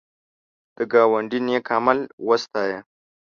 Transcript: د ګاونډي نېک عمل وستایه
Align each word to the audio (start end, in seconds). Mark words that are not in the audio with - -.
د 0.75 0.77
ګاونډي 0.91 1.39
نېک 1.47 1.65
عمل 1.75 1.99
وستایه 2.27 2.79